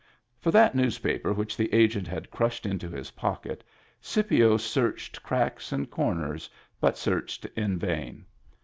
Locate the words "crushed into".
2.31-2.89